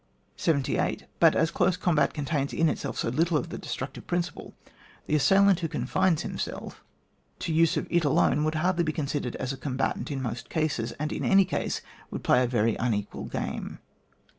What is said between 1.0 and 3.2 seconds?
But as close combat contains in itself so